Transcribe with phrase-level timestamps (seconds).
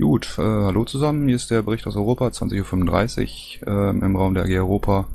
[0.00, 1.26] Gut, äh, hallo zusammen.
[1.26, 5.08] Hier ist der Bericht aus Europa, 20.35 Uhr äh, im Raum der AG Europa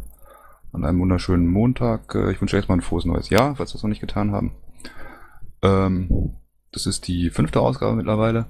[0.73, 2.13] an einem wunderschönen Montag.
[2.13, 4.55] Äh, ich wünsche erstmal ein frohes neues Jahr, falls wir es noch nicht getan haben.
[5.63, 6.35] Ähm,
[6.71, 8.45] das ist die fünfte Ausgabe mittlerweile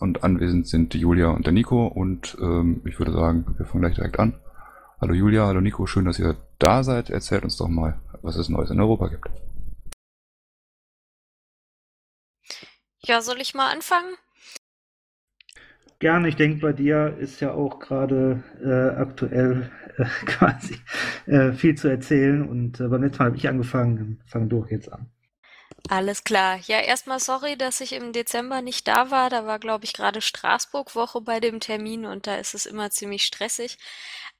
[0.00, 3.94] und anwesend sind Julia und der Nico und ähm, ich würde sagen, wir fangen gleich
[3.94, 4.40] direkt an.
[5.00, 7.08] Hallo Julia, hallo Nico, schön, dass ihr da seid.
[7.08, 9.28] Erzählt uns doch mal, was es Neues in Europa gibt.
[12.98, 14.16] Ja, soll ich mal anfangen?
[16.00, 20.78] Gerne, ich denke, bei dir ist ja auch gerade äh, aktuell äh, quasi
[21.26, 24.92] äh, viel zu erzählen und äh, beim letzten Mal habe ich angefangen, fang du jetzt
[24.92, 25.10] an.
[25.88, 26.58] Alles klar.
[26.66, 29.30] Ja, erstmal sorry, dass ich im Dezember nicht da war.
[29.30, 33.24] Da war, glaube ich, gerade Straßburg-Woche bei dem Termin und da ist es immer ziemlich
[33.24, 33.78] stressig.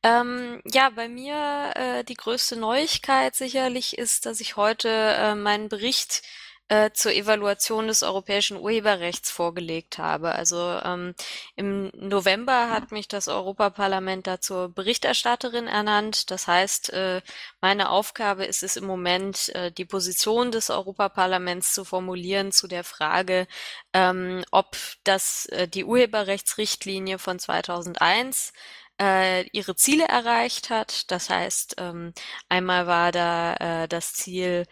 [0.02, 5.68] Ähm, ja, bei mir äh, die größte Neuigkeit sicherlich ist, dass ich heute äh, meinen
[5.68, 6.47] Bericht äh,
[6.92, 10.32] zur Evaluation des europäischen Urheberrechts vorgelegt habe.
[10.32, 11.14] Also ähm,
[11.56, 16.30] im November hat mich das Europaparlament dazu Berichterstatterin ernannt.
[16.30, 17.22] Das heißt, äh,
[17.61, 22.84] meine Aufgabe ist es im Moment, äh, die Position des Europaparlaments zu formulieren zu der
[22.84, 23.46] Frage,
[23.92, 28.52] ähm, ob das äh, die Urheberrechtsrichtlinie von 2001
[29.00, 31.11] äh, ihre Ziele erreicht hat.
[31.11, 32.12] Das heißt, ähm,
[32.48, 34.66] einmal war da äh, das Ziel,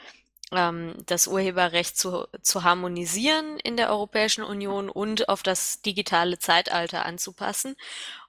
[0.51, 7.75] das Urheberrecht zu, zu harmonisieren in der Europäischen Union und auf das digitale Zeitalter anzupassen.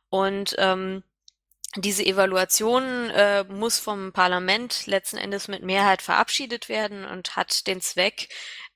[0.09, 1.03] Und ähm,
[1.75, 7.81] diese Evaluation äh, muss vom Parlament letzten Endes mit Mehrheit verabschiedet werden und hat den
[7.81, 8.29] Zweck,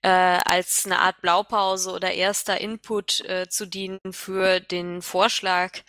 [0.04, 5.80] äh, als eine Art Blaupause oder erster Input äh, zu dienen für den Vorschlag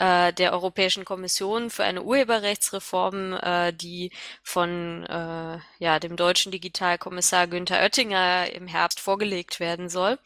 [0.00, 4.10] äh, der Europäischen Kommission für eine Urheberrechtsreform, äh, die
[4.42, 10.18] von äh, ja, dem deutschen Digitalkommissar Günther Oettinger im Herbst vorgelegt werden soll.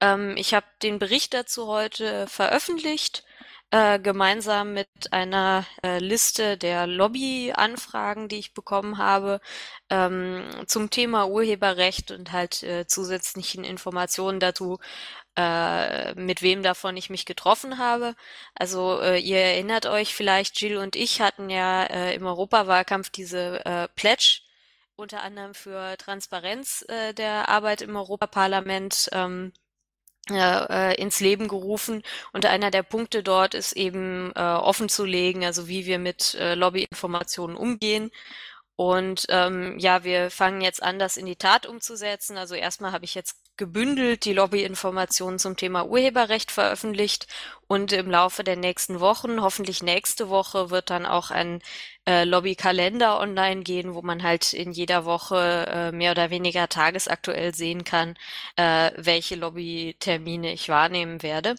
[0.00, 3.24] Ähm, ich habe den Bericht dazu heute veröffentlicht
[3.70, 9.40] äh, gemeinsam mit einer äh, Liste der Lobbyanfragen, die ich bekommen habe,
[9.90, 14.78] ähm, zum Thema Urheberrecht und halt äh, zusätzlichen Informationen dazu,
[15.36, 18.14] äh, mit wem davon ich mich getroffen habe.
[18.54, 23.64] Also äh, ihr erinnert euch vielleicht, Jill und ich hatten ja äh, im Europawahlkampf diese
[23.64, 24.40] äh, Pledge
[24.96, 29.59] unter anderem für Transparenz äh, der Arbeit im Europaparlament ähm, äh,
[30.28, 32.02] ins Leben gerufen.
[32.32, 37.56] Und einer der Punkte dort ist eben äh, offenzulegen, also wie wir mit äh, Lobbyinformationen
[37.56, 38.10] umgehen.
[38.76, 42.38] Und ähm, ja, wir fangen jetzt an, das in die Tat umzusetzen.
[42.38, 47.26] Also erstmal habe ich jetzt gebündelt die Lobbyinformationen zum Thema Urheberrecht veröffentlicht
[47.66, 51.60] und im Laufe der nächsten Wochen, hoffentlich nächste Woche, wird dann auch ein
[52.10, 57.54] äh, Lobbykalender online gehen, wo man halt in jeder Woche äh, mehr oder weniger tagesaktuell
[57.54, 58.16] sehen kann,
[58.56, 61.54] äh, welche Lobbytermine ich wahrnehmen werde.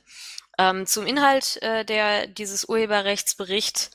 [0.59, 3.91] Ähm, zum Inhalt äh, der dieses Urheberrechtsberichts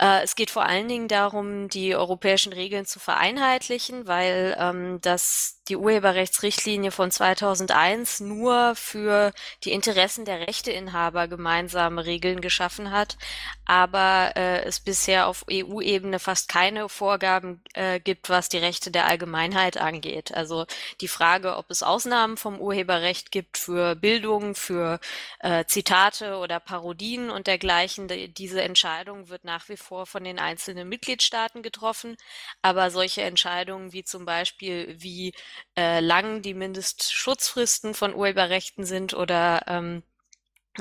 [0.00, 5.59] äh, es geht vor allen Dingen darum, die europäischen Regeln zu vereinheitlichen, weil ähm, das
[5.70, 9.32] die Urheberrechtsrichtlinie von 2001 nur für
[9.64, 13.16] die Interessen der Rechteinhaber gemeinsame Regeln geschaffen hat,
[13.64, 19.06] aber äh, es bisher auf EU-Ebene fast keine Vorgaben äh, gibt, was die Rechte der
[19.06, 20.34] Allgemeinheit angeht.
[20.34, 20.66] Also
[21.00, 24.98] die Frage, ob es Ausnahmen vom Urheberrecht gibt für Bildung, für
[25.38, 30.88] äh, Zitate oder Parodien und dergleichen, diese Entscheidung wird nach wie vor von den einzelnen
[30.88, 32.16] Mitgliedstaaten getroffen,
[32.60, 35.32] aber solche Entscheidungen wie zum Beispiel, wie
[35.76, 40.02] äh, lang die Mindestschutzfristen von Urheberrechten sind oder ähm,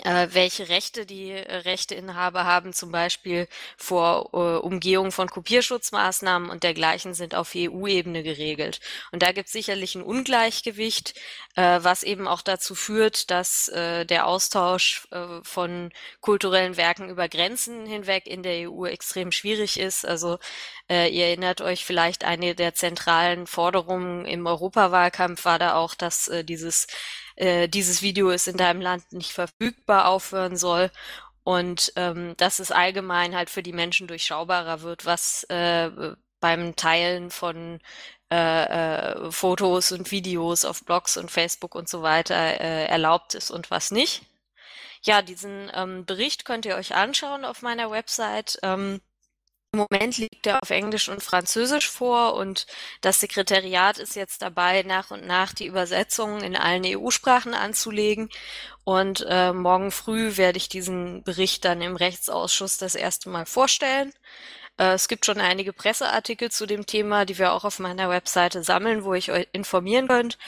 [0.04, 6.64] äh, welche Rechte die äh, Rechteinhaber haben, zum Beispiel vor äh, Umgehung von Kopierschutzmaßnahmen und
[6.64, 8.82] dergleichen sind auf EU-Ebene geregelt.
[9.12, 11.16] Und da gibt es sicherlich ein Ungleichgewicht,
[11.56, 17.28] äh, was eben auch dazu führt, dass äh, der Austausch äh, von kulturellen Werken über
[17.28, 20.06] Grenzen hinweg in der EU extrem schwierig ist.
[20.06, 20.38] Also
[20.92, 26.88] ihr erinnert euch vielleicht, eine der zentralen Forderungen im Europawahlkampf war da auch, dass dieses
[27.40, 30.92] äh, dieses Video ist in deinem Land nicht verfügbar aufhören soll
[31.44, 35.90] und ähm, dass es allgemein halt für die Menschen durchschaubarer wird, was äh,
[36.40, 37.80] beim Teilen von
[38.32, 43.52] äh, äh, Fotos und Videos auf Blogs und Facebook und so weiter äh, erlaubt ist
[43.52, 44.22] und was nicht.
[45.02, 48.60] Ja, diesen ähm, Bericht könnt ihr euch anschauen auf meiner Website.
[48.64, 49.02] Ähm,
[49.72, 52.66] im Moment liegt er auf Englisch und Französisch vor und
[53.02, 58.30] das Sekretariat ist jetzt dabei, nach und nach die Übersetzungen in allen EU-Sprachen anzulegen.
[58.84, 64.12] Und äh, morgen früh werde ich diesen Bericht dann im Rechtsausschuss das erste Mal vorstellen.
[64.78, 68.64] Äh, es gibt schon einige Presseartikel zu dem Thema, die wir auch auf meiner Webseite
[68.64, 70.40] sammeln, wo ich euch informieren könnt.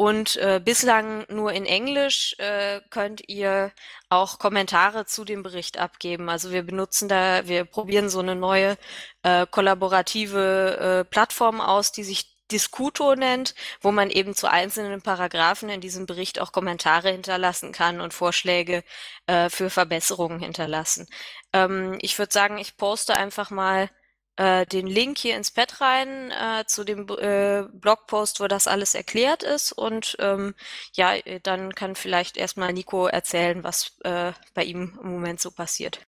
[0.00, 3.72] Und äh, bislang nur in Englisch äh, könnt ihr
[4.08, 6.28] auch Kommentare zu dem Bericht abgeben.
[6.28, 8.78] Also wir benutzen da, wir probieren so eine neue
[9.24, 15.68] äh, kollaborative äh, Plattform aus, die sich Discuto nennt, wo man eben zu einzelnen Paragraphen
[15.68, 18.84] in diesem Bericht auch Kommentare hinterlassen kann und Vorschläge
[19.26, 21.08] äh, für Verbesserungen hinterlassen.
[21.52, 23.90] Ähm, ich würde sagen, ich poste einfach mal
[24.38, 28.94] äh, den Link hier ins Pad rein äh, zu dem äh, Blogpost, wo das alles
[28.94, 29.72] erklärt ist.
[29.72, 30.54] Und ähm,
[30.94, 36.06] ja, dann kann vielleicht erstmal Nico erzählen, was äh, bei ihm im Moment so passiert.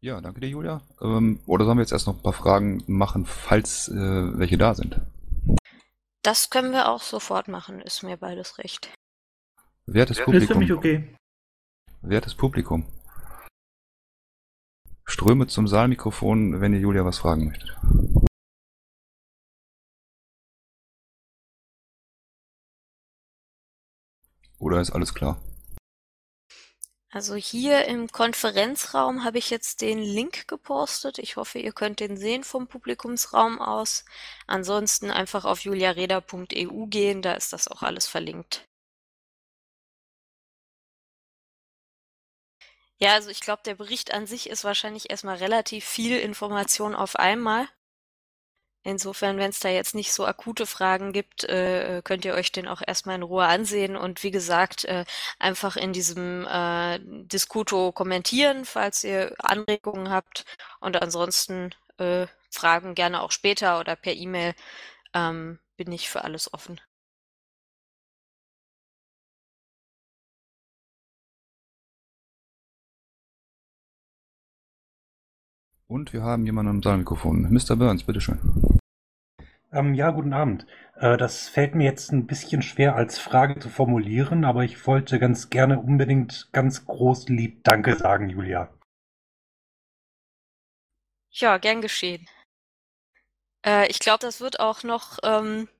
[0.00, 0.82] Ja, danke dir, Julia.
[1.00, 4.74] Ähm, oder sollen wir jetzt erst noch ein paar Fragen machen, falls äh, welche da
[4.74, 5.00] sind?
[6.22, 8.92] Das können wir auch sofort machen, ist mir beides recht.
[9.86, 10.42] Wertes Publikum.
[10.42, 11.16] Ist für mich okay.
[12.00, 12.84] Wertes Publikum.
[15.04, 17.76] Ströme zum Saalmikrofon, wenn ihr Julia was fragen möchtet.
[24.58, 25.40] Oder ist alles klar?
[27.10, 31.18] Also hier im Konferenzraum habe ich jetzt den Link gepostet.
[31.18, 34.06] Ich hoffe, ihr könnt den sehen vom Publikumsraum aus.
[34.46, 38.66] Ansonsten einfach auf juliareda.eu gehen, da ist das auch alles verlinkt.
[43.02, 47.16] Ja, also ich glaube, der Bericht an sich ist wahrscheinlich erstmal relativ viel Information auf
[47.16, 47.68] einmal.
[48.84, 52.66] Insofern, wenn es da jetzt nicht so akute Fragen gibt, äh, könnt ihr euch den
[52.68, 55.04] auch erstmal in Ruhe ansehen und wie gesagt, äh,
[55.38, 60.44] einfach in diesem äh, Diskuto kommentieren, falls ihr Anregungen habt
[60.80, 64.54] und ansonsten äh, Fragen gerne auch später oder per E-Mail
[65.14, 66.80] ähm, bin ich für alles offen.
[75.92, 77.52] Und wir haben jemanden am Saalmikrofon.
[77.52, 77.76] Mr.
[77.76, 78.40] Burns, bitteschön.
[79.70, 80.66] Ähm, ja, guten Abend.
[80.96, 85.18] Äh, das fällt mir jetzt ein bisschen schwer als Frage zu formulieren, aber ich wollte
[85.18, 88.72] ganz gerne unbedingt ganz groß lieb Danke sagen, Julia.
[91.30, 92.26] Ja, gern geschehen.
[93.62, 95.71] Äh, ich glaube, das wird auch noch ähm, äh,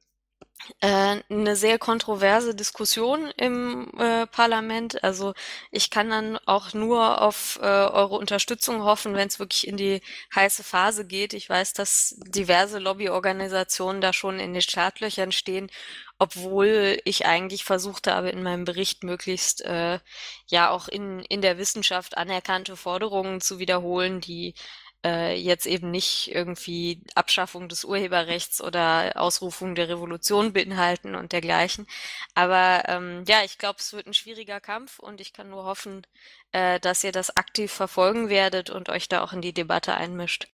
[0.81, 5.03] eine sehr kontroverse Diskussion im äh, Parlament.
[5.05, 5.35] Also
[5.70, 10.00] ich kann dann auch nur auf äh, eure Unterstützung hoffen, wenn es wirklich in die
[10.35, 11.35] heiße Phase geht.
[11.35, 15.70] Ich weiß, dass diverse Lobbyorganisationen da schon in den Startlöchern stehen,
[16.19, 19.99] obwohl ich eigentlich versucht habe, in meinem Bericht möglichst äh,
[20.47, 24.55] ja auch in, in der Wissenschaft anerkannte Forderungen zu wiederholen, die
[25.04, 31.87] äh, jetzt eben nicht irgendwie Abschaffung des Urheberrechts oder Ausrufung der Revolution beinhalten und dergleichen.
[32.34, 36.06] Aber ähm, ja, ich glaube, es wird ein schwieriger Kampf und ich kann nur hoffen,
[36.52, 40.49] äh, dass ihr das aktiv verfolgen werdet und euch da auch in die Debatte einmischt.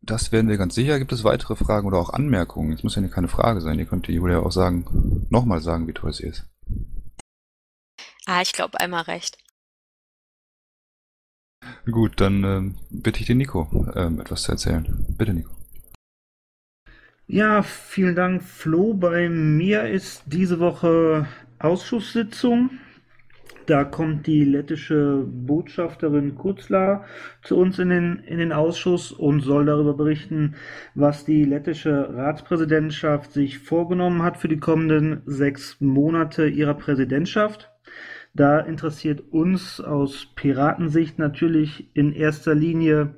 [0.00, 0.98] Das werden wir ganz sicher.
[0.98, 2.72] Gibt es weitere Fragen oder auch Anmerkungen?
[2.72, 3.78] Es muss ja keine Frage sein.
[3.78, 6.44] Ihr könnt Julia auch sagen, nochmal sagen, wie toll sie ist.
[8.26, 9.38] Ah, ich glaube, einmal recht.
[11.90, 15.06] Gut, dann ähm, bitte ich den Nico, ähm, etwas zu erzählen.
[15.16, 15.50] Bitte, Nico.
[17.28, 18.94] Ja, vielen Dank, Flo.
[18.94, 21.26] Bei mir ist diese Woche
[21.58, 22.70] Ausschusssitzung.
[23.66, 27.04] Da kommt die lettische Botschafterin Kurzler
[27.42, 30.54] zu uns in den, in den Ausschuss und soll darüber berichten,
[30.94, 37.70] was die lettische Ratspräsidentschaft sich vorgenommen hat für die kommenden sechs Monate ihrer Präsidentschaft.
[38.34, 43.16] Da interessiert uns aus Piratensicht natürlich in erster Linie,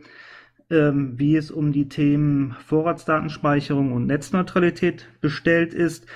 [0.70, 6.06] ähm, wie es um die Themen Vorratsdatenspeicherung und Netzneutralität bestellt ist.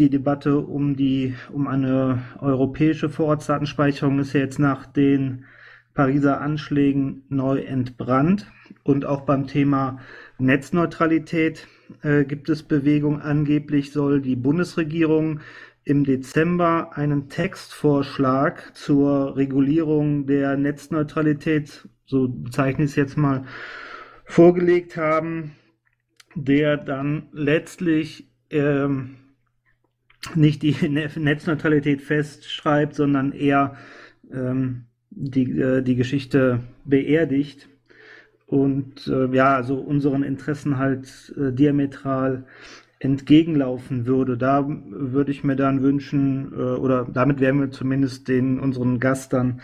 [0.00, 5.44] Die Debatte um die, um eine europäische Vorratsdatenspeicherung ist ja jetzt nach den
[5.92, 8.50] Pariser Anschlägen neu entbrannt.
[8.82, 9.98] Und auch beim Thema
[10.38, 11.68] Netzneutralität
[12.00, 13.20] äh, gibt es Bewegung.
[13.20, 15.40] Angeblich soll die Bundesregierung
[15.84, 23.44] im Dezember einen Textvorschlag zur Regulierung der Netzneutralität, so bezeichne ich es jetzt mal,
[24.24, 25.56] vorgelegt haben,
[26.34, 29.16] der dann letztlich ähm,
[30.34, 33.76] nicht die Netzneutralität festschreibt, sondern eher
[34.32, 37.68] ähm, die, äh, die Geschichte beerdigt
[38.46, 42.46] und äh, ja, also unseren Interessen halt äh, diametral
[42.98, 44.36] entgegenlaufen würde.
[44.36, 49.32] Da würde ich mir dann wünschen, äh, oder damit werden wir zumindest den unseren Gast
[49.32, 49.62] dann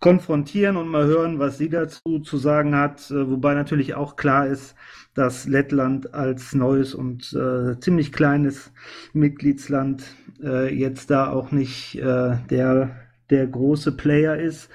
[0.00, 3.10] konfrontieren und mal hören, was sie dazu zu sagen hat.
[3.10, 4.74] Äh, wobei natürlich auch klar ist,
[5.14, 8.72] dass Lettland als neues und äh, ziemlich kleines
[9.12, 10.04] Mitgliedsland
[10.42, 12.96] äh, jetzt da auch nicht äh, der,
[13.30, 14.70] der große Player ist.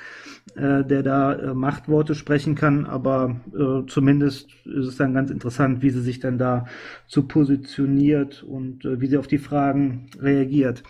[0.55, 3.41] äh, der da äh, Machtworte sprechen kann, aber
[3.87, 6.65] zumindest ist es dann ganz interessant, wie sie sich dann da
[7.07, 10.83] so positioniert und wie sie auf die Fragen reagiert.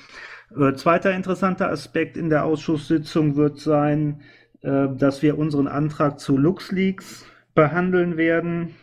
[0.52, 4.22] Äh, zweiter interessanter Aspekt in der Ausschusssitzung wird sein,
[4.62, 8.76] äh, dass wir unseren Antrag zu LuxLeaks behandeln werden.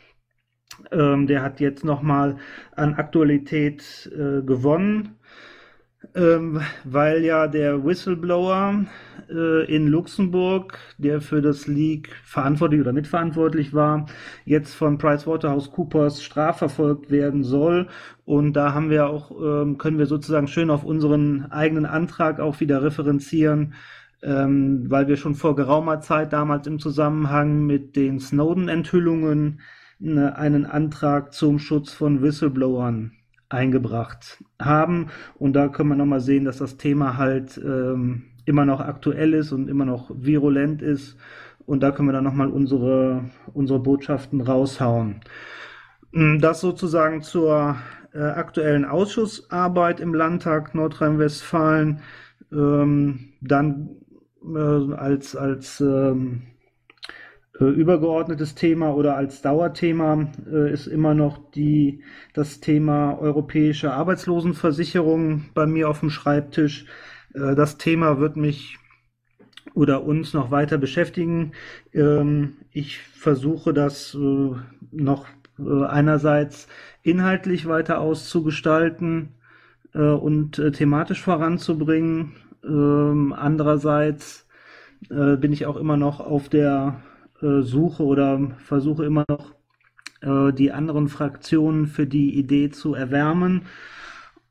[0.91, 2.39] Ähm, der hat jetzt nochmal
[2.75, 5.17] an Aktualität äh, gewonnen,
[6.15, 8.85] ähm, weil ja der Whistleblower
[9.31, 14.07] äh, in Luxemburg, der für das Leak verantwortlich oder mitverantwortlich war,
[14.45, 17.89] jetzt von PricewaterhouseCoopers strafverfolgt werden soll.
[18.25, 22.61] Und da haben wir auch, ähm, können wir sozusagen schön auf unseren eigenen Antrag auch
[22.61, 23.75] wieder referenzieren,
[24.23, 29.61] ähm, weil wir schon vor geraumer Zeit damals im Zusammenhang mit den Snowden-Enthüllungen
[29.99, 33.13] ne, einen Antrag zum Schutz von Whistleblowern
[33.53, 35.09] eingebracht haben.
[35.35, 39.53] Und da können wir nochmal sehen, dass das Thema halt ähm, immer noch aktuell ist
[39.53, 41.17] und immer noch virulent ist.
[41.65, 45.21] Und da können wir dann nochmal unsere, unsere Botschaften raushauen.
[46.13, 47.77] Hm, das sozusagen zur
[48.13, 52.01] äh, aktuellen Ausschussarbeit im Landtag Nordrhein-Westfalen.
[52.53, 53.91] Ähm, dann
[54.45, 56.43] äh, als, als ähm,
[57.61, 65.51] äh, übergeordnetes Thema oder als Dauerthema äh, ist immer noch die, das Thema europäische Arbeitslosenversicherung
[65.53, 66.87] bei mir auf dem Schreibtisch.
[67.35, 68.79] Äh, das Thema wird mich
[69.75, 71.53] oder uns noch weiter beschäftigen.
[71.93, 74.51] Ähm, ich versuche das äh,
[74.91, 75.27] noch
[75.59, 76.69] äh, einerseits
[77.03, 79.35] inhaltlich weiter auszugestalten
[79.95, 82.33] und thematisch voranzubringen.
[82.65, 84.47] Ähm, andererseits
[85.11, 87.03] bin ich auch immer noch auf der
[87.43, 89.55] äh, suche oder versuche immer noch
[90.23, 93.63] äh, die anderen Fraktionen für die Idee zu erwärmen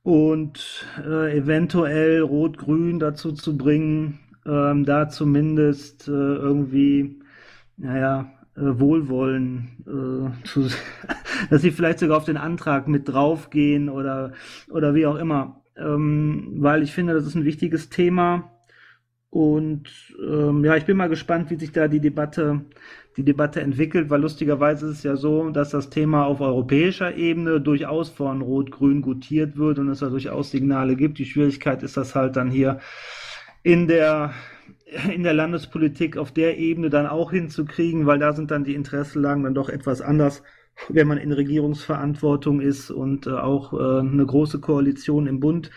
[0.03, 7.19] und äh, eventuell Rot-Grün dazu zu bringen, ähm, da zumindest äh, irgendwie,
[7.77, 10.67] naja, äh, Wohlwollen äh, zu,
[11.49, 14.33] dass sie vielleicht sogar auf den Antrag mit draufgehen oder,
[14.69, 15.61] oder wie auch immer.
[15.77, 18.51] Ähm, weil ich finde, das ist ein wichtiges Thema
[19.31, 22.65] und ähm, ja, ich bin mal gespannt, wie sich da die Debatte,
[23.15, 27.61] die Debatte entwickelt, weil lustigerweise ist es ja so, dass das Thema auf europäischer Ebene
[27.61, 31.17] durchaus von Rot-Grün gutiert wird und es da durchaus Signale gibt.
[31.17, 32.81] Die Schwierigkeit ist das halt dann hier
[33.63, 34.33] in der
[35.13, 39.43] in der Landespolitik auf der Ebene dann auch hinzukriegen, weil da sind dann die Interessenlagen
[39.43, 40.43] dann doch etwas anders,
[40.89, 45.71] wenn man in Regierungsverantwortung ist und äh, auch äh, eine große Koalition im Bund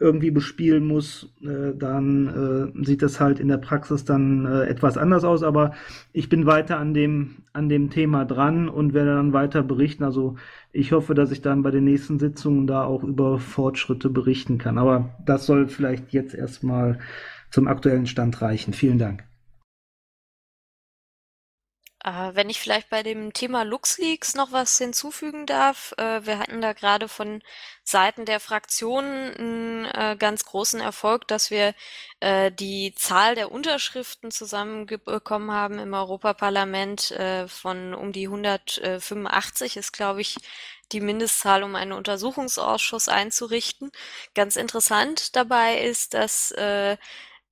[0.00, 4.96] irgendwie bespielen muss, äh, dann äh, sieht das halt in der Praxis dann äh, etwas
[4.96, 5.42] anders aus.
[5.42, 5.72] Aber
[6.12, 10.04] ich bin weiter an dem, an dem Thema dran und werde dann weiter berichten.
[10.04, 10.36] Also
[10.72, 14.78] ich hoffe, dass ich dann bei den nächsten Sitzungen da auch über Fortschritte berichten kann.
[14.78, 16.98] Aber das soll vielleicht jetzt erstmal
[17.50, 18.72] zum aktuellen Stand reichen.
[18.72, 19.24] Vielen Dank.
[22.04, 25.94] Äh, wenn ich vielleicht bei dem Thema LuxLeaks noch was hinzufügen darf.
[25.98, 27.42] Äh, wir hatten da gerade von
[27.82, 31.74] Seiten der Fraktionen einen äh, ganz großen Erfolg, dass wir
[32.20, 39.92] äh, die Zahl der Unterschriften zusammenbekommen haben im Europaparlament äh, von um die 185 ist,
[39.92, 40.36] glaube ich,
[40.92, 43.90] die Mindestzahl, um einen Untersuchungsausschuss einzurichten.
[44.34, 46.96] Ganz interessant dabei ist, dass äh,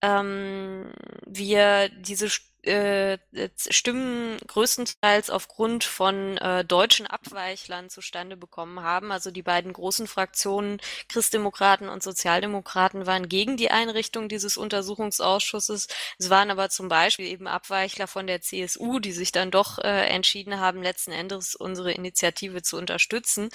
[0.02, 0.92] ähm,
[1.26, 2.28] wir diese
[2.66, 3.18] äh,
[3.56, 9.12] Stimmen größtenteils aufgrund von äh, deutschen Abweichlern zustande bekommen haben.
[9.12, 15.88] Also die beiden großen Fraktionen, Christdemokraten und Sozialdemokraten, waren gegen die Einrichtung dieses Untersuchungsausschusses.
[16.18, 20.08] Es waren aber zum Beispiel eben Abweichler von der CSU, die sich dann doch äh,
[20.08, 23.48] entschieden haben, letzten Endes unsere Initiative zu unterstützen.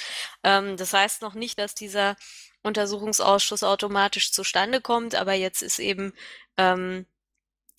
[0.44, 2.15] Ähm, das heißt noch nicht, dass dieser
[2.63, 6.13] Untersuchungsausschuss automatisch zustande kommt, aber jetzt ist eben
[6.58, 7.06] ähm,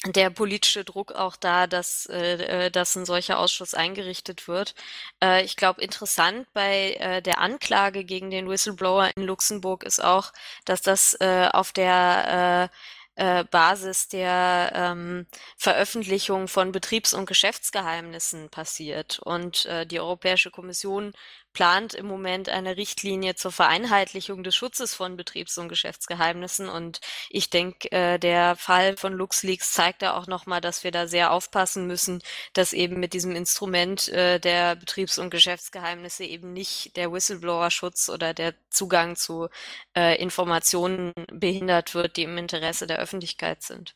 [0.07, 4.75] der politische Druck auch da, dass, äh, äh, dass ein solcher Ausschuss eingerichtet wird.
[5.23, 10.33] Äh, ich glaube, interessant bei äh, der Anklage gegen den Whistleblower in Luxemburg ist auch,
[10.65, 12.77] dass das äh, auf der äh,
[13.15, 19.19] äh, Basis der ähm, Veröffentlichung von Betriebs- und Geschäftsgeheimnissen passiert.
[19.21, 21.13] Und äh, die Europäische Kommission
[21.53, 26.69] plant im Moment eine Richtlinie zur Vereinheitlichung des Schutzes von Betriebs- und Geschäftsgeheimnissen.
[26.69, 31.07] Und ich denke, äh, der Fall von LuxLeaks zeigt da auch nochmal, dass wir da
[31.07, 36.97] sehr aufpassen müssen, dass eben mit diesem Instrument äh, der Betriebs- und Geschäftsgeheimnisse eben nicht
[36.97, 39.49] der Whistleblower-Schutz oder der Zugang zu
[39.97, 43.95] äh, Informationen behindert wird, die im Interesse der Öffentlichkeit sind.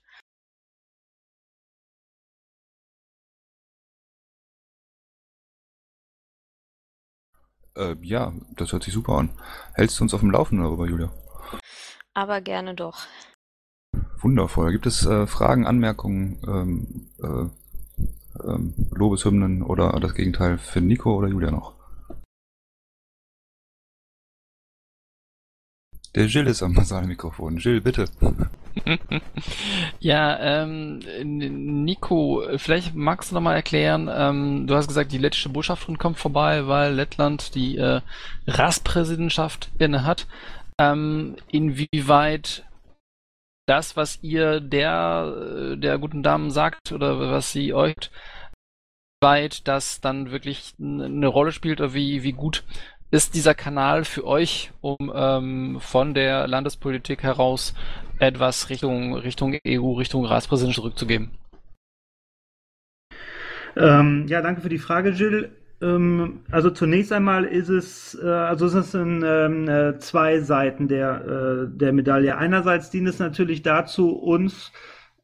[7.77, 9.31] Äh, ja, das hört sich super an.
[9.75, 11.11] Hältst du uns auf dem Laufenden darüber, Julia?
[12.15, 13.07] Aber gerne doch.
[14.21, 14.73] Wundervoll.
[14.73, 21.29] Gibt es äh, Fragen, Anmerkungen, ähm, äh, ähm, Lobeshymnen oder das Gegenteil für Nico oder
[21.29, 21.76] Julia noch?
[26.17, 26.73] Der Jill ist am
[27.07, 27.59] Mikrofon.
[27.59, 28.07] Jill, bitte.
[30.01, 31.01] ja, ähm,
[31.85, 36.19] Nico, vielleicht magst du noch mal erklären, ähm, du hast gesagt, die lettische Botschafterin kommt
[36.19, 38.01] vorbei, weil Lettland die äh,
[38.47, 40.27] Ratspräsidentschaft inne hat.
[40.81, 42.65] Ähm, inwieweit
[43.67, 48.11] das, was ihr der, äh, der guten Damen sagt oder was sie euch
[49.23, 52.65] weit das dann wirklich eine Rolle spielt oder wie, wie gut
[53.11, 57.75] ist dieser Kanal für euch, um ähm, von der Landespolitik heraus
[58.19, 61.31] etwas Richtung, Richtung EU, Richtung Ratspräsident zurückzugeben?
[63.77, 65.51] Ähm, ja, danke für die Frage, Jill.
[65.83, 71.67] Ähm, also zunächst einmal ist es, äh, also es sind ähm, äh, zwei Seiten der,
[71.67, 72.37] äh, der Medaille.
[72.39, 74.73] Einerseits dient es natürlich dazu, uns,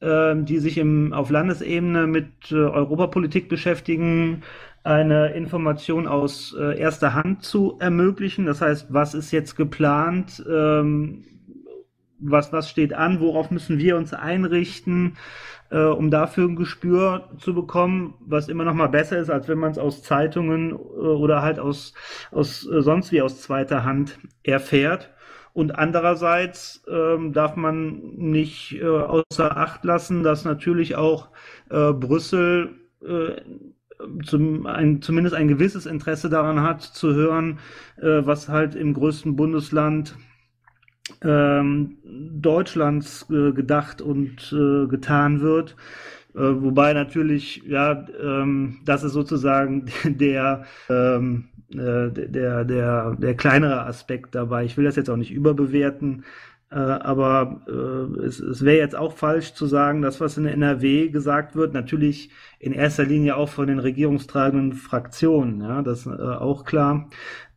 [0.02, 4.42] ähm, die sich im, auf Landesebene mit Europapolitik beschäftigen,
[4.84, 8.46] eine Information aus äh, erster Hand zu ermöglichen.
[8.46, 10.44] Das heißt, was ist jetzt geplant?
[10.48, 11.24] Ähm,
[12.18, 13.20] was, was steht an?
[13.20, 15.16] Worauf müssen wir uns einrichten?
[15.72, 19.58] äh, um dafür ein Gespür zu bekommen, was immer noch mal besser ist, als wenn
[19.58, 21.94] man es aus Zeitungen äh, oder halt aus,
[22.30, 25.10] aus äh, sonst wie aus zweiter Hand erfährt.
[25.54, 31.28] Und andererseits ähm, darf man nicht äh, außer Acht lassen, dass natürlich auch
[31.70, 32.70] äh, Brüssel
[33.02, 33.40] äh,
[34.24, 37.58] zum, ein, zumindest ein gewisses Interesse daran hat, zu hören,
[38.00, 40.16] äh, was halt im größten Bundesland
[41.22, 45.76] ähm, Deutschlands äh, gedacht und äh, getan wird.
[46.34, 53.84] Äh, wobei natürlich, ja, ähm, das ist sozusagen der, ähm, äh, der, der, der kleinere
[53.84, 54.64] Aspekt dabei.
[54.64, 56.24] Ich will das jetzt auch nicht überbewerten.
[56.72, 60.54] Äh, aber äh, es, es wäre jetzt auch falsch zu sagen, dass was in der
[60.54, 66.10] NRW gesagt wird, natürlich in erster Linie auch von den regierungstragenden Fraktionen, ja, das äh,
[66.10, 67.08] auch klar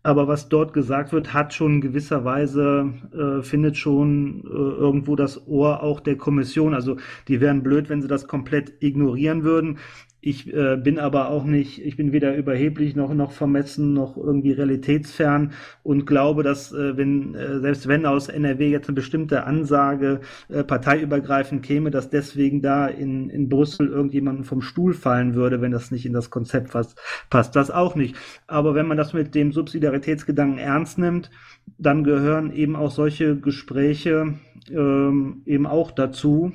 [0.05, 5.15] aber was dort gesagt wird, hat schon in gewisser Weise, äh, findet schon äh, irgendwo
[5.15, 6.75] das Ohr auch der Kommission.
[6.75, 6.97] Also
[7.27, 9.79] die wären blöd, wenn sie das komplett ignorieren würden.
[10.25, 14.53] Ich äh, bin aber auch nicht, ich bin weder überheblich noch, noch vermessen noch irgendwie
[14.53, 15.51] realitätsfern
[15.83, 20.63] und glaube, dass äh, wenn, äh, selbst wenn aus NRW jetzt eine bestimmte Ansage äh,
[20.63, 25.91] parteiübergreifend käme, dass deswegen da in, in Brüssel irgendjemanden vom Stuhl fallen würde, wenn das
[25.91, 28.15] nicht in das Konzept passt, passt das auch nicht.
[28.47, 31.29] Aber wenn man das mit dem Subsidiaritätsgedanken ernst nimmt,
[31.77, 34.33] dann gehören eben auch solche Gespräche
[34.71, 36.51] ähm, eben auch dazu.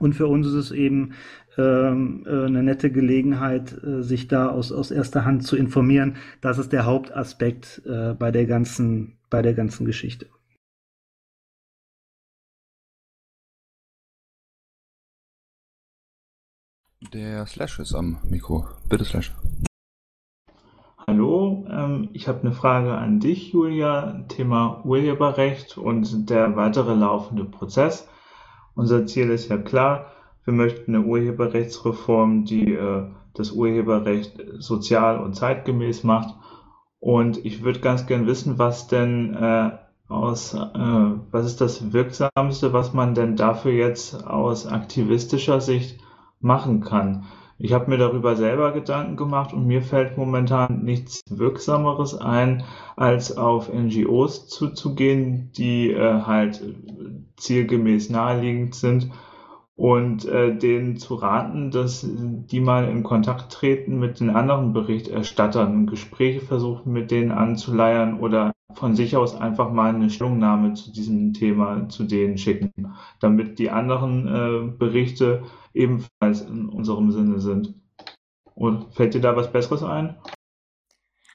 [0.00, 1.12] Und für uns ist es eben
[1.58, 6.16] ähm, äh, eine nette Gelegenheit, äh, sich da aus, aus erster Hand zu informieren.
[6.40, 10.26] Das ist der Hauptaspekt äh, bei der ganzen, bei der ganzen Geschichte.
[17.12, 18.68] Der Slash ist am Mikro.
[18.88, 19.32] Bitte Slash.
[21.06, 24.24] Hallo, ähm, ich habe eine Frage an dich, Julia.
[24.28, 28.08] Thema Urheberrecht und der weitere laufende Prozess.
[28.74, 30.06] Unser Ziel ist ja klar,
[30.44, 33.04] wir möchten eine Urheberrechtsreform, die äh,
[33.34, 36.34] das Urheberrecht sozial und zeitgemäß macht.
[36.98, 39.70] Und ich würde ganz gern wissen, was denn äh,
[40.08, 40.58] aus, äh,
[41.30, 46.00] was ist das Wirksamste, was man denn dafür jetzt aus aktivistischer Sicht
[46.40, 47.24] machen kann.
[47.62, 52.64] Ich habe mir darüber selber Gedanken gemacht und mir fällt momentan nichts Wirksameres ein,
[52.96, 56.62] als auf NGOs zuzugehen, die äh, halt
[57.40, 59.10] zielgemäß naheliegend sind
[59.80, 65.86] und äh, denen zu raten, dass die mal in Kontakt treten mit den anderen Berichterstattern,
[65.86, 71.32] Gespräche versuchen mit denen anzuleiern oder von sich aus einfach mal eine Stellungnahme zu diesem
[71.32, 77.74] Thema zu denen schicken, damit die anderen äh, Berichte ebenfalls in unserem Sinne sind.
[78.54, 80.16] Und fällt dir da was Besseres ein?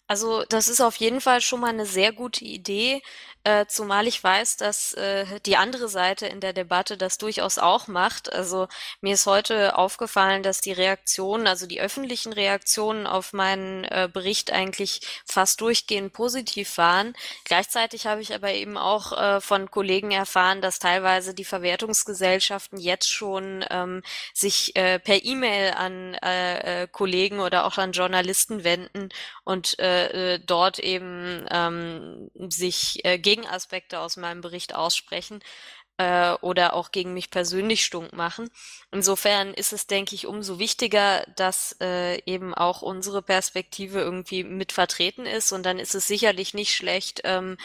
[0.07, 3.01] Also das ist auf jeden Fall schon mal eine sehr gute Idee,
[3.45, 7.87] äh, zumal ich weiß, dass äh, die andere Seite in der Debatte das durchaus auch
[7.87, 8.33] macht.
[8.33, 8.67] Also
[9.01, 14.51] mir ist heute aufgefallen, dass die Reaktionen, also die öffentlichen Reaktionen auf meinen äh, Bericht
[14.51, 17.13] eigentlich fast durchgehend positiv waren.
[17.43, 23.11] Gleichzeitig habe ich aber eben auch äh, von Kollegen erfahren, dass teilweise die Verwertungsgesellschaften jetzt
[23.11, 24.01] schon ähm,
[24.33, 29.09] sich äh, per E-Mail an äh, äh, Kollegen oder auch an Journalisten wenden
[29.43, 35.41] und äh, äh dort eben ähm, sich äh, gegen Gegenaspekte aus meinem Bericht aussprechen
[35.97, 38.49] äh, oder auch gegen mich persönlich stunk machen.
[38.91, 44.71] Insofern ist es, denke ich, umso wichtiger, dass äh, eben auch unsere Perspektive irgendwie mit
[44.71, 45.51] vertreten ist.
[45.51, 47.57] Und dann ist es sicherlich nicht schlecht, ähm,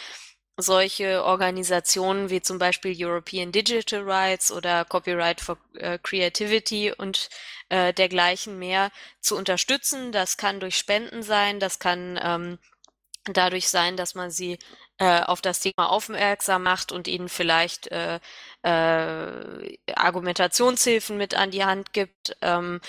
[0.57, 7.31] solche Organisationen wie zum Beispiel European Digital Rights oder Copyright for äh, Creativity und
[7.71, 10.13] äh, dergleichen mehr zu unterstützen.
[10.13, 12.59] Das kann durch Spenden sein, das kann ähm,
[13.25, 14.59] dadurch sein, dass man sie
[15.01, 18.21] äh, auf das Thema aufmerksam macht und ihnen vielleicht äh,
[18.63, 22.37] äh, Argumentationshilfen mit an die Hand gibt.
[22.43, 22.81] Ähm,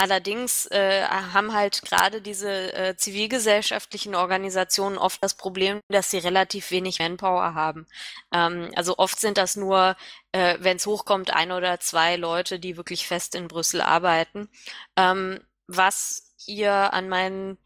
[0.00, 6.70] Allerdings äh, haben halt gerade diese äh, zivilgesellschaftlichen Organisationen oft das Problem, dass sie relativ
[6.70, 7.86] wenig Manpower haben.
[8.32, 9.96] Ähm, also oft sind das nur,
[10.32, 14.48] äh, wenn es hochkommt, ein oder zwei Leute, die wirklich fest in Brüssel arbeiten.
[14.96, 17.58] Ähm, was ihr an meinen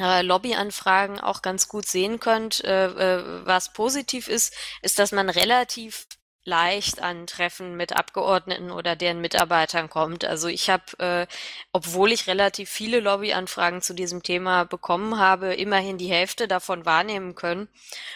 [0.00, 6.06] Lobbyanfragen auch ganz gut sehen könnt, äh, äh, was positiv ist, ist, dass man relativ
[6.44, 10.24] leicht an Treffen mit Abgeordneten oder deren Mitarbeitern kommt.
[10.24, 11.26] Also ich habe, äh,
[11.72, 17.34] obwohl ich relativ viele Lobbyanfragen zu diesem Thema bekommen habe, immerhin die Hälfte davon wahrnehmen
[17.34, 17.68] können.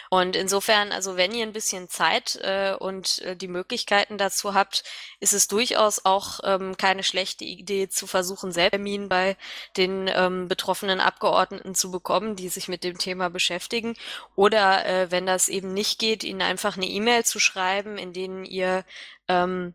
[0.09, 4.83] Und insofern, also wenn ihr ein bisschen Zeit äh, und äh, die Möglichkeiten dazu habt,
[5.19, 9.37] ist es durchaus auch ähm, keine schlechte Idee zu versuchen, selbst Termin bei
[9.77, 13.95] den ähm, betroffenen Abgeordneten zu bekommen, die sich mit dem Thema beschäftigen.
[14.35, 18.45] Oder äh, wenn das eben nicht geht, ihnen einfach eine E-Mail zu schreiben, in denen
[18.45, 18.85] ihr
[19.27, 19.73] ähm,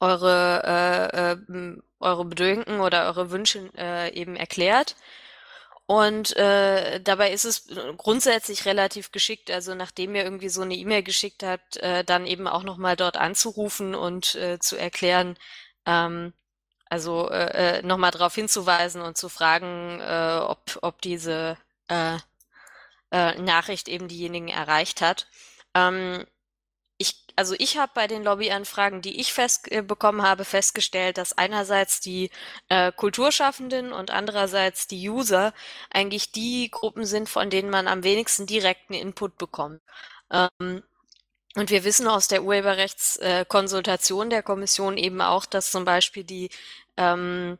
[0.00, 4.96] eure, äh, äh, eure Bedenken oder eure Wünsche äh, eben erklärt.
[5.86, 7.66] Und äh, dabei ist es
[7.96, 12.46] grundsätzlich relativ geschickt, also nachdem ihr irgendwie so eine E-Mail geschickt habt, äh, dann eben
[12.46, 15.38] auch nochmal dort anzurufen und äh, zu erklären,
[15.86, 16.34] ähm,
[16.90, 21.56] also äh, äh nochmal darauf hinzuweisen und zu fragen, äh, ob, ob diese
[21.88, 22.18] äh,
[23.10, 25.26] äh, Nachricht eben diejenigen erreicht hat.
[25.74, 26.26] Ähm,
[27.38, 32.00] also ich habe bei den Lobbyanfragen, die ich fest äh, bekommen habe, festgestellt, dass einerseits
[32.00, 32.30] die
[32.68, 35.54] äh, Kulturschaffenden und andererseits die User
[35.90, 39.80] eigentlich die Gruppen sind, von denen man am wenigsten direkten Input bekommt.
[40.32, 40.82] Ähm,
[41.54, 46.50] und wir wissen aus der Urheberrechtskonsultation äh, der Kommission eben auch, dass zum Beispiel die
[46.96, 47.58] ähm,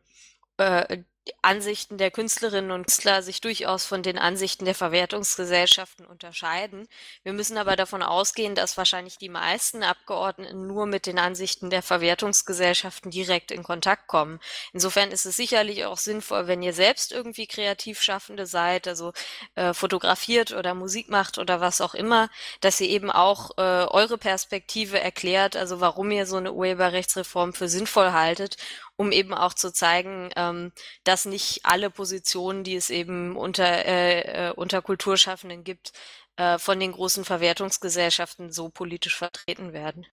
[0.57, 0.99] äh,
[1.43, 6.89] Ansichten der Künstlerinnen und Künstler sich durchaus von den Ansichten der Verwertungsgesellschaften unterscheiden.
[7.23, 11.83] Wir müssen aber davon ausgehen, dass wahrscheinlich die meisten Abgeordneten nur mit den Ansichten der
[11.83, 14.41] Verwertungsgesellschaften direkt in Kontakt kommen.
[14.73, 19.13] Insofern ist es sicherlich auch sinnvoll, wenn ihr selbst irgendwie Kreativschaffende seid, also
[19.55, 24.17] äh, fotografiert oder Musik macht oder was auch immer, dass ihr eben auch äh, eure
[24.17, 28.57] Perspektive erklärt, also warum ihr so eine Urheberrechtsreform für sinnvoll haltet
[28.99, 30.73] um eben auch zu zeigen, ähm,
[31.05, 35.93] dass nicht alle Positionen, die es eben unter, äh, äh, unter Kulturschaffenden gibt,
[36.37, 40.07] äh, von den großen Verwertungsgesellschaften so politisch vertreten werden.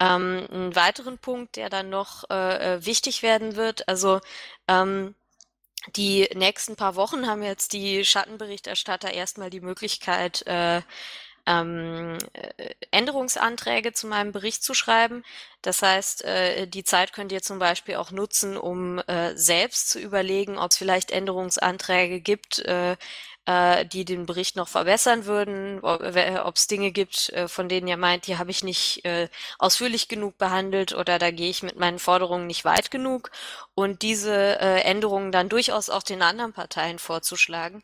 [0.00, 4.20] Ähm, einen weiteren Punkt, der dann noch äh, äh wichtig werden wird, also
[4.66, 5.14] ähm,
[5.96, 10.82] die nächsten paar Wochen haben jetzt die Schattenberichterstatter erstmal die Möglichkeit, äh,
[11.46, 15.24] ähm, äh, Änderungsanträge zu meinem Bericht zu schreiben.
[15.62, 19.98] Das heißt, äh, die Zeit könnt ihr zum Beispiel auch nutzen, um äh, selbst zu
[20.00, 22.96] überlegen, ob es vielleicht Änderungsanträge gibt, äh,
[23.46, 27.96] äh, die den Bericht noch verbessern würden, ob es Dinge gibt, äh, von denen ihr
[27.96, 29.02] meint, die habe ich nicht
[29.58, 33.30] ausführlich genug behandelt oder da gehe ich mit meinen Forderungen nicht weit genug
[33.74, 37.82] und diese Änderungen dann durchaus auch den anderen Parteien vorzuschlagen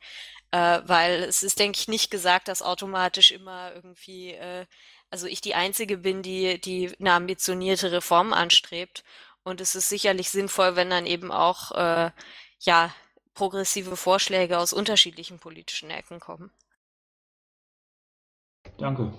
[0.56, 4.64] äh, weil es ist, denke ich, nicht gesagt, dass automatisch immer irgendwie, äh,
[5.10, 9.04] also ich die Einzige bin, die, die eine ambitionierte Reform anstrebt.
[9.42, 12.10] Und es ist sicherlich sinnvoll, wenn dann eben auch, äh,
[12.60, 12.94] ja,
[13.34, 16.50] progressive Vorschläge aus unterschiedlichen politischen Ecken kommen.
[18.78, 19.12] Danke.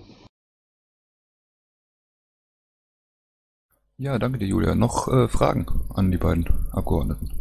[3.96, 4.74] Ja, danke dir, Julia.
[4.74, 7.37] Noch äh, Fragen an die beiden Abgeordneten?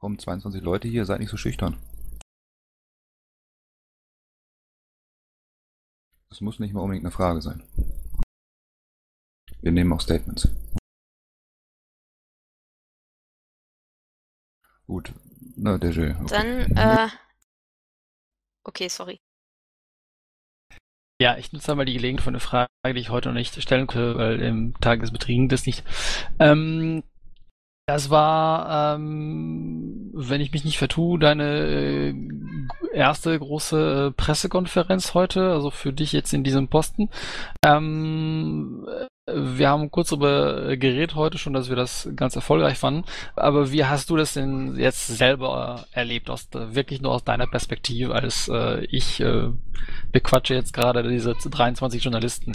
[0.00, 1.04] Warum 22 Leute hier?
[1.04, 1.76] Seid nicht so schüchtern.
[6.30, 7.62] Das muss nicht mal unbedingt eine Frage sein.
[9.60, 10.48] Wir nehmen auch Statements.
[14.86, 15.12] Gut.
[15.56, 16.16] Na, Deje.
[16.22, 16.26] Okay.
[16.28, 17.08] Dann, äh.
[18.64, 19.20] Okay, sorry.
[21.20, 23.86] Ja, ich nutze einmal die Gelegenheit von einer Frage, die ich heute noch nicht stellen
[23.86, 25.84] konnte, weil im Tagesbetrieben das nicht.
[26.38, 27.02] Ähm,
[27.90, 32.14] das war, ähm, wenn ich mich nicht vertue, deine äh,
[32.92, 37.08] erste große Pressekonferenz heute, also für dich jetzt in diesem Posten.
[37.64, 38.86] Ähm,
[39.26, 43.04] wir haben kurz darüber geredet heute schon, dass wir das ganz erfolgreich fanden.
[43.34, 48.14] Aber wie hast du das denn jetzt selber erlebt, aus, wirklich nur aus deiner Perspektive,
[48.14, 49.48] als äh, ich äh,
[50.12, 52.52] bequatsche jetzt gerade diese 23 Journalisten?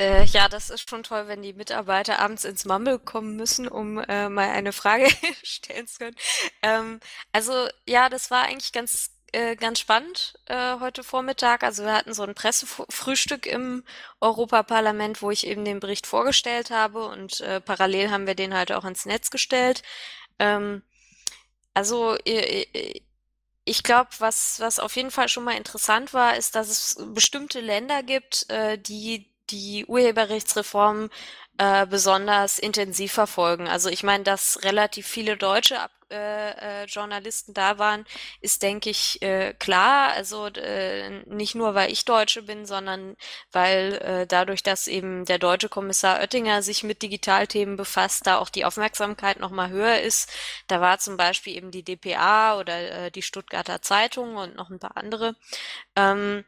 [0.00, 3.98] Äh, ja, das ist schon toll, wenn die Mitarbeiter abends ins Mumble kommen müssen, um
[3.98, 5.08] äh, mal eine Frage
[5.42, 6.16] stellen zu können.
[6.62, 7.00] Ähm,
[7.32, 11.62] also ja, das war eigentlich ganz äh, ganz spannend äh, heute Vormittag.
[11.64, 13.84] Also wir hatten so ein Pressefrühstück im
[14.20, 18.72] Europaparlament, wo ich eben den Bericht vorgestellt habe und äh, parallel haben wir den halt
[18.72, 19.82] auch ins Netz gestellt.
[20.38, 20.82] Ähm,
[21.74, 22.16] also
[23.64, 27.60] ich glaube, was, was auf jeden Fall schon mal interessant war, ist, dass es bestimmte
[27.60, 31.10] Länder gibt, äh, die die Urheberrechtsreform
[31.58, 33.68] äh, besonders intensiv verfolgen.
[33.68, 38.06] Also ich meine, dass relativ viele deutsche Ab äh, äh, Journalisten da waren,
[38.40, 40.12] ist, denke ich, äh, klar.
[40.12, 43.16] Also äh, nicht nur, weil ich Deutsche bin, sondern
[43.52, 48.48] weil äh, dadurch, dass eben der deutsche Kommissar Oettinger sich mit Digitalthemen befasst, da auch
[48.48, 50.30] die Aufmerksamkeit nochmal höher ist.
[50.66, 54.78] Da war zum Beispiel eben die DPA oder äh, die Stuttgarter Zeitung und noch ein
[54.78, 55.36] paar andere.
[55.96, 56.44] Ähm,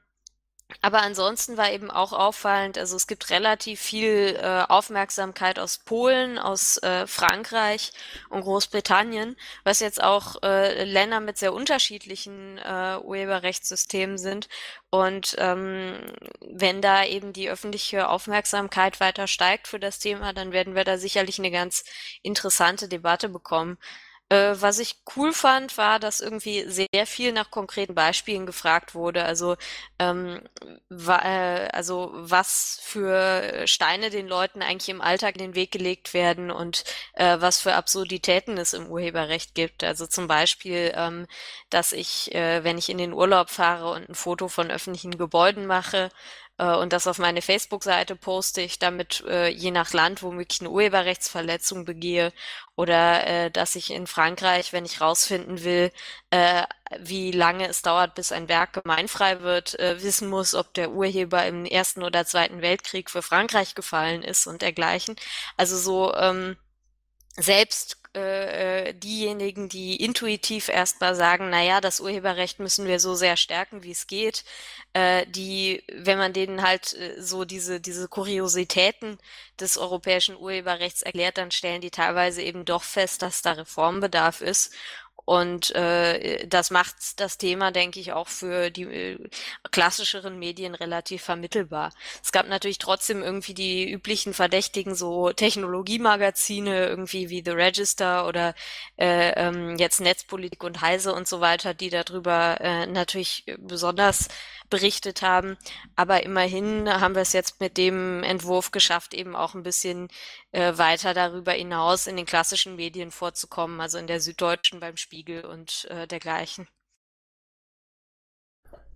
[0.83, 6.39] aber ansonsten war eben auch auffallend, also es gibt relativ viel äh, Aufmerksamkeit aus Polen,
[6.39, 7.93] aus äh, Frankreich
[8.29, 14.49] und Großbritannien, was jetzt auch äh, Länder mit sehr unterschiedlichen äh, Urheberrechtssystemen sind.
[14.91, 16.01] Und ähm,
[16.41, 20.99] wenn da eben die öffentliche Aufmerksamkeit weiter steigt für das Thema, dann werden wir da
[20.99, 21.85] sicherlich eine ganz
[22.23, 23.79] interessante Debatte bekommen.
[24.31, 29.25] Äh, was ich cool fand, war, dass irgendwie sehr viel nach konkreten Beispielen gefragt wurde.
[29.25, 29.57] Also,
[29.99, 30.41] ähm,
[30.89, 36.15] wa äh, also was für Steine den Leuten eigentlich im Alltag in den Weg gelegt
[36.15, 39.83] werden und äh, was für Absurditäten es im Urheberrecht gibt.
[39.83, 41.27] Also zum Beispiel, ähm,
[41.69, 45.67] dass ich, äh, wenn ich in den Urlaub fahre und ein Foto von öffentlichen Gebäuden
[45.67, 46.11] mache,
[46.61, 50.71] äh, und das auf meine Facebook-Seite poste ich damit äh, je nach Land womöglich eine
[50.71, 52.33] Urheberrechtsverletzung begehe
[52.77, 55.91] oder äh, dass ich in Frankreich, wenn ich rausfinden will,
[56.31, 56.65] äh,
[56.99, 61.47] wie lange es dauert, bis ein Werk gemeinfrei wird, äh, wissen muss, ob der Urheber
[61.47, 65.17] im Ersten oder Zweiten Weltkrieg für Frankreich gefallen ist und dergleichen.
[65.57, 66.57] Also so ähm,
[67.37, 73.15] selbst äh, äh, diejenigen, die intuitiv erstmal sagen, na ja, das Urheberrecht müssen wir so
[73.15, 74.45] sehr stärken, wie es geht,
[74.95, 79.19] äh, die, wenn man denen halt äh, so diese, diese Kuriositäten
[79.61, 84.75] des europäischen Urheberrechts erklärt, dann stellen die teilweise eben doch fest, dass da Reformbedarf ist
[85.25, 89.29] und äh, das macht das Thema, denke ich, auch für die äh,
[89.71, 91.93] klassischeren Medien relativ vermittelbar.
[92.23, 98.55] Es gab natürlich trotzdem irgendwie die üblichen Verdächtigen, so Technologiemagazine, irgendwie wie The Register oder
[98.97, 104.29] äh, ähm, jetzt Netzpolitik und Heise und so weiter, die darüber äh, natürlich besonders
[104.71, 105.59] berichtet haben.
[105.97, 110.09] Aber immerhin haben wir es jetzt mit dem Entwurf geschafft, eben auch ein bisschen
[110.53, 115.45] äh, weiter darüber hinaus in den klassischen Medien vorzukommen, also in der Süddeutschen beim Spiegel
[115.45, 116.67] und äh, dergleichen.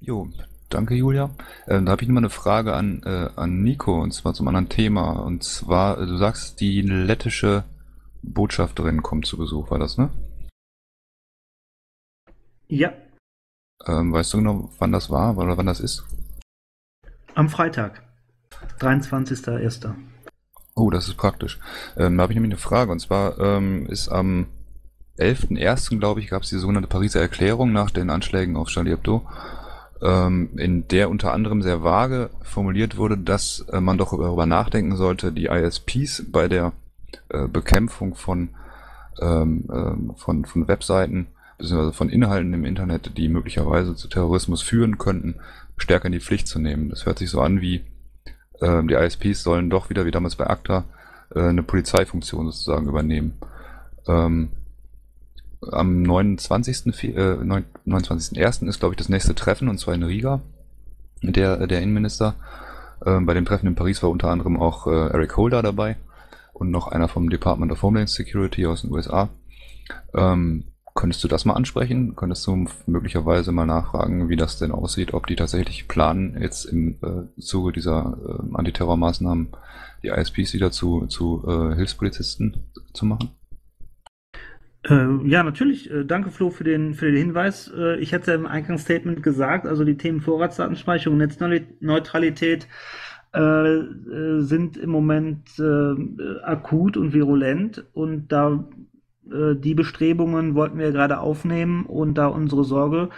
[0.01, 0.27] Jo,
[0.71, 1.29] danke Julia.
[1.67, 4.71] Äh, da habe ich nochmal eine Frage an, äh, an Nico und zwar zum anderen
[4.71, 5.21] Thema.
[5.23, 7.65] Und zwar, äh, du sagst, die lettische
[8.23, 10.09] Botschafterin kommt zu Besuch, war das, ne?
[12.69, 12.95] Ja.
[13.87, 16.05] Ähm, weißt du genau, wann das war oder wann das ist?
[17.35, 18.03] Am Freitag,
[18.79, 19.95] 23.01.
[20.75, 21.61] Oh, das ist praktisch.
[21.99, 22.93] Ähm, da habe ich nämlich eine Frage.
[22.93, 24.47] Und zwar ähm, ist am
[25.19, 29.27] 11.01., glaube ich, gab es die sogenannte Pariser Erklärung nach den Anschlägen auf Charlie Hebdo,
[30.03, 34.97] ähm, in der unter anderem sehr vage formuliert wurde, dass äh, man doch darüber nachdenken
[34.97, 36.73] sollte, die ISPs bei der
[37.29, 38.51] äh, Bekämpfung von,
[39.21, 44.99] ähm, äh, von, von Webseiten beziehungsweise von Inhalten im Internet, die möglicherweise zu Terrorismus führen
[44.99, 45.37] könnten,
[45.77, 46.91] stärker in die Pflicht zu nehmen.
[46.91, 47.85] Das hört sich so an wie,
[48.61, 50.85] äh, die ISPs sollen doch wieder, wie damals bei ACTA,
[51.35, 53.35] äh, eine Polizeifunktion sozusagen übernehmen.
[54.07, 54.51] Ähm,
[55.73, 56.87] am 29.
[57.05, 58.69] Äh, 29.01.
[58.69, 60.41] ist, glaube ich, das nächste Treffen, und zwar in Riga,
[61.23, 62.35] der, der Innenminister.
[63.05, 65.97] Äh, bei dem Treffen in Paris war unter anderem auch äh, Eric Holder dabei
[66.53, 69.29] und noch einer vom Department of Homeland Security aus den USA.
[70.15, 72.15] Ähm, Könntest du das mal ansprechen?
[72.15, 76.97] Könntest du möglicherweise mal nachfragen, wie das denn aussieht, ob die tatsächlich planen, jetzt im
[77.03, 79.49] äh, Zuge dieser äh, Antiterrormaßnahmen
[80.05, 83.31] die ISPs wieder zu, zu äh, Hilfspolizisten zu machen?
[84.89, 85.91] Äh, ja, natürlich.
[85.91, 87.73] Äh, danke, Flo, für den, für den Hinweis.
[87.77, 92.69] Äh, ich hatte im Eingangsstatement gesagt, also die Themen Vorratsdatenspeicherung, Netzneutralität
[93.37, 95.61] sind im Moment
[96.45, 98.65] akut und virulent und da
[99.31, 103.09] äh, die Bestrebungen wollten wir gerade aufnehmen und da unsere Sorge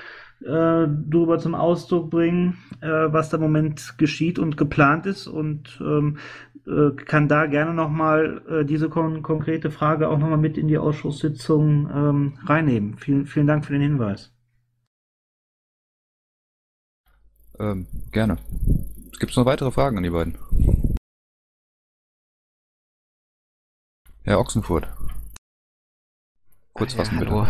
[0.40, 5.80] äh, darüber zum Ausdruck bringen, äh, was da im Moment geschieht und geplant ist und
[5.80, 6.18] ähm,
[6.66, 10.78] äh, kann da gerne nochmal äh, diese kon konkrete Frage auch nochmal mit in die
[10.78, 12.96] Ausschusssitzung ähm, reinnehmen.
[12.98, 14.32] Vielen, vielen Dank für den Hinweis.
[17.58, 18.38] Ähm, gerne.
[19.18, 20.36] Gibt es noch weitere Fragen an die beiden?
[24.24, 24.88] Herr Ochsenfurt.
[26.72, 27.46] Kurz fassen, ja, bitte.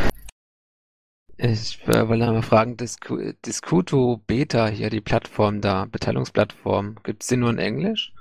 [1.39, 7.37] Ich äh, wollte einmal fragen, Discuto Beta hier, die Plattform da, Beteiligungsplattform, gibt es die
[7.37, 8.13] nur in Englisch?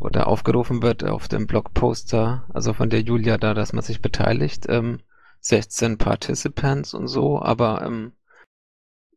[0.00, 4.66] Oder aufgerufen wird auf dem Blogposter, also von der Julia da, dass man sich beteiligt,
[4.68, 5.00] ähm,
[5.40, 8.12] 16 Participants und so, aber ähm,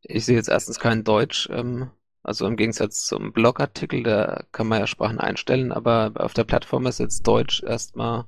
[0.02, 1.89] ich sehe jetzt erstens kein Deutsch, ähm,
[2.22, 6.86] also im Gegensatz zum Blogartikel, da kann man ja Sprachen einstellen, aber auf der Plattform
[6.86, 8.26] ist jetzt Deutsch erstmal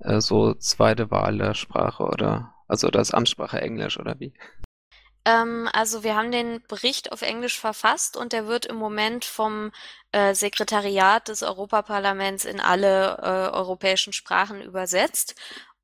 [0.00, 4.32] äh, so zweite Wahl der Sprache oder also das Amtssprache Englisch oder wie?
[5.26, 9.72] Ähm, also wir haben den Bericht auf Englisch verfasst und der wird im Moment vom
[10.12, 15.34] äh, Sekretariat des Europaparlaments in alle äh, europäischen Sprachen übersetzt.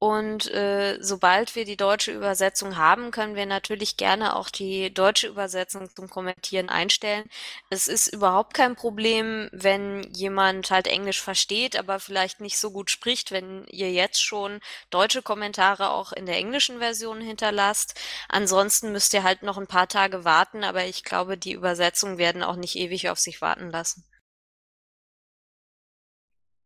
[0.02, 5.28] Und äh, sobald wir die deutsche Übersetzung haben, können wir natürlich gerne auch die deutsche
[5.28, 7.30] Übersetzung zum Kommentieren einstellen.
[7.70, 12.90] Es ist überhaupt kein Problem, wenn jemand halt Englisch versteht, aber vielleicht nicht so gut
[12.90, 14.58] spricht, wenn ihr jetzt schon
[14.90, 17.94] deutsche Kommentare auch in der englischen Version hinterlasst.
[18.28, 22.42] Ansonsten müsst ihr halt noch ein paar Tage warten, aber ich glaube, die Übersetzungen werden
[22.42, 24.04] auch nicht ewig auf sich warten lassen.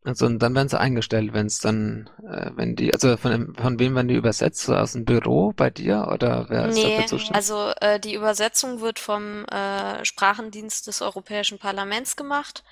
[0.07, 3.79] Also und dann werden sie eingestellt, wenn es dann, äh, wenn die, also von, von
[3.81, 4.69] wem werden die übersetzt?
[4.71, 7.35] Aus dem Büro bei dir oder wer ist Nee, dafür zuständig?
[7.35, 12.63] also äh, die Übersetzung wird vom äh, Sprachendienst des Europäischen Parlaments gemacht.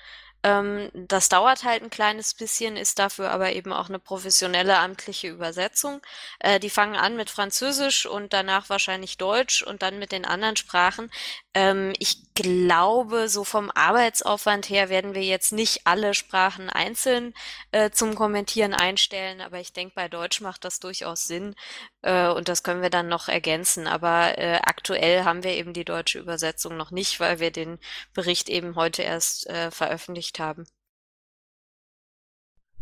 [0.43, 5.27] Ähm, das dauert halt ein kleines bisschen, ist dafür aber eben auch eine professionelle amtliche
[5.27, 6.01] Übersetzung.
[6.39, 10.55] Äh, die fangen an mit Französisch und danach wahrscheinlich Deutsch und dann mit den anderen
[10.55, 11.11] Sprachen.
[11.55, 17.33] Ähm, ich glaube, so vom Arbeitsaufwand her werden wir jetzt nicht alle Sprachen einzeln
[17.71, 21.55] äh, zum Kommentieren einstellen, aber ich denke, bei Deutsch macht das durchaus Sinn.
[22.01, 23.87] Äh, und das können wir dann noch ergänzen.
[23.87, 27.79] Aber äh, aktuell haben wir eben die deutsche Übersetzung noch nicht, weil wir den
[28.13, 30.65] Bericht eben heute erst äh, veröffentlicht haben.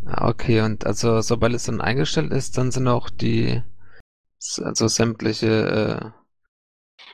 [0.05, 3.61] Ah, okay, und also sobald es dann eingestellt ist, dann sind auch die,
[4.63, 6.13] also sämtliche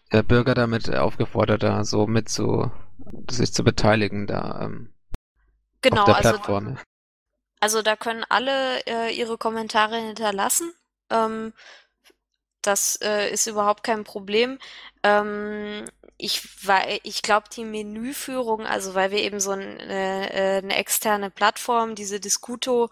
[0.10, 2.72] äh, ja, Bürger damit aufgefordert, da so mit zu,
[3.30, 4.94] sich zu beteiligen da ähm,
[5.82, 6.78] Genau, auf der also Plattform.
[7.60, 10.72] Also da können alle äh, ihre Kommentare hinterlassen.
[11.10, 11.54] Ähm,
[12.62, 14.60] das äh, ist überhaupt kein Problem.
[15.04, 15.86] Ähm,
[16.18, 16.42] ich
[17.04, 21.96] ich glaube, die Menüführung, also weil wir eben so ein, äh, äh, eine externe Plattform,
[21.96, 22.90] diese Discuto,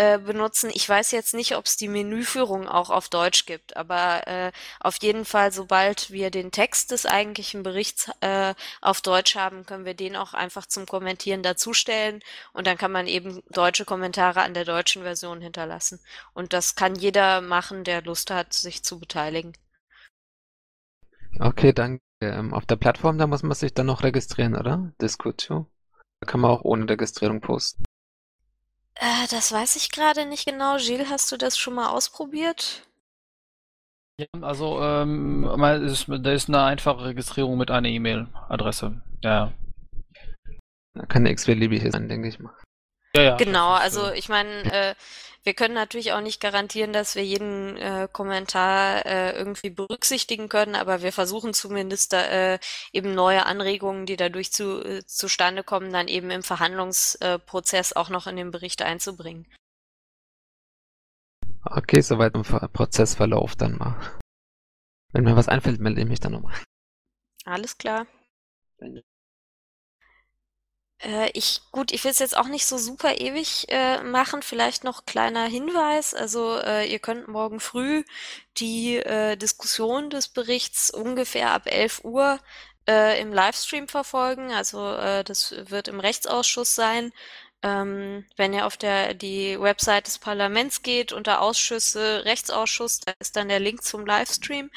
[0.00, 4.26] äh, benutzen, ich weiß jetzt nicht, ob es die Menüführung auch auf Deutsch gibt, aber
[4.26, 9.66] äh, auf jeden Fall, sobald wir den Text des eigentlichen Berichts äh, auf Deutsch haben,
[9.66, 12.20] können wir den auch einfach zum Kommentieren dazustellen.
[12.54, 16.00] Und dann kann man eben deutsche Kommentare an der deutschen Version hinterlassen.
[16.32, 19.52] Und das kann jeder machen, der Lust hat, sich zu beteiligen.
[21.38, 22.00] Okay, danke.
[22.22, 24.92] Ähm, auf der Plattform, da muss man sich dann noch registrieren, oder?
[24.98, 25.66] Discutio?
[26.20, 27.84] Da kann man auch ohne Registrierung posten.
[28.94, 30.76] Äh, das weiß ich gerade nicht genau.
[30.76, 32.86] Gilles, hast du das schon mal ausprobiert?
[34.20, 35.44] Ja, also ähm,
[35.86, 39.00] ist, da ist eine einfache Registrierung mit einer E-Mail-Adresse.
[39.22, 39.52] Ja,
[40.94, 42.54] Da kann eine x-beliebige sein, denke ich mal.
[43.16, 43.36] ja, ja.
[43.36, 44.94] Genau, also äh, ich meine, äh,
[45.42, 50.74] wir können natürlich auch nicht garantieren, dass wir jeden äh, Kommentar äh, irgendwie berücksichtigen können,
[50.74, 52.58] aber wir versuchen zumindest da, äh,
[52.92, 58.26] eben neue Anregungen, die dadurch zu, äh, zustande kommen, dann eben im Verhandlungsprozess auch noch
[58.26, 59.46] in den Bericht einzubringen.
[61.64, 64.18] Okay, soweit im Ver- Prozessverlauf dann mal.
[65.12, 66.54] Wenn mir was einfällt, melde ich mich dann nochmal.
[67.44, 68.06] Alles klar.
[71.02, 74.42] Äh, ich, gut, ich will es jetzt auch nicht so super ewig äh, machen.
[74.42, 76.14] Vielleicht noch kleiner Hinweis.
[76.14, 78.04] Also äh, ihr könnt morgen früh
[78.58, 82.38] die äh, Diskussion des Berichts ungefähr ab 11 Uhr
[82.88, 84.52] äh, im Livestream verfolgen.
[84.52, 87.12] Also äh, das wird im Rechtsausschuss sein.
[87.62, 93.36] Ähm, wenn ihr auf der die Website des Parlaments geht, unter Ausschüsse, Rechtsausschuss, da ist
[93.36, 94.70] dann der Link zum Livestream.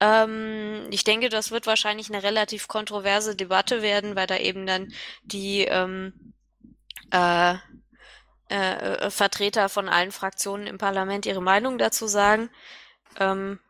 [0.00, 4.92] Ähm, ich denke, das wird wahrscheinlich eine relativ kontroverse Debatte werden, weil da eben dann
[5.24, 6.34] die ähm,
[7.12, 7.54] äh,
[8.48, 12.50] äh, Vertreter von allen Fraktionen im Parlament ihre Meinung dazu sagen.
[13.18, 13.60] Ähm,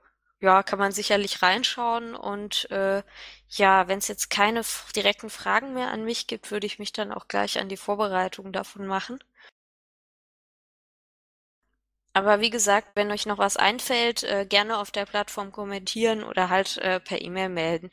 [0.41, 3.03] ja, kann man sicherlich reinschauen und äh,
[3.49, 4.63] ja, wenn es jetzt keine
[4.95, 8.53] direkten Fragen mehr an mich gibt, würde ich mich dann auch gleich an die Vorbereitung
[8.53, 9.19] davon machen.
[12.15, 16.49] Aber wie gesagt, wenn euch noch was einfällt, äh, gerne auf der Plattform kommentieren oder
[16.49, 17.91] halt äh, per E-Mail melden.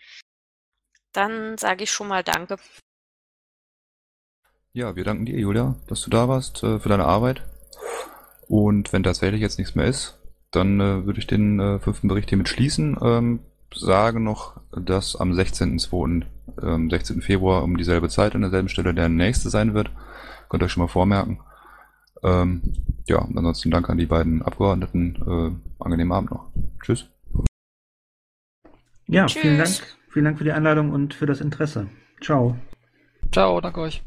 [1.11, 2.57] Dann sage ich schon mal Danke.
[4.73, 7.41] Ja, wir danken dir, Julia, dass du da warst, äh, für deine Arbeit.
[8.47, 10.19] Und wenn tatsächlich jetzt nichts mehr ist,
[10.51, 12.97] dann würde ich den fünften Bericht hiermit schließen.
[13.01, 13.39] Ähm,
[13.73, 16.25] sage noch, dass am 16.02.,
[16.61, 17.21] ähm, 16.
[17.21, 19.89] Februar um dieselbe Zeit an derselben Stelle der nächste sein wird.
[20.49, 21.39] Könnt ihr euch schon mal vormerken.
[22.23, 22.61] Ähm,
[23.07, 25.15] ja, ansonsten danke an die beiden Abgeordneten.
[25.25, 26.47] Äh, angenehmen Abend noch.
[26.83, 27.09] Tschüss.
[29.07, 29.79] Ja, vielen Tschüss.
[29.79, 29.97] Dank.
[30.09, 31.87] Vielen Dank für die Einladung und für das Interesse.
[32.21, 32.57] Ciao.
[33.31, 34.03] Ciao, danke euch.